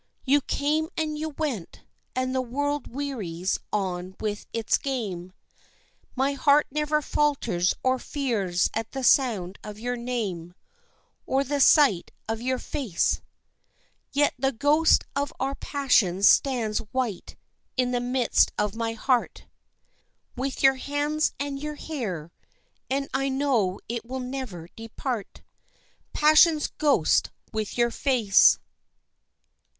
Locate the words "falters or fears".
7.03-8.71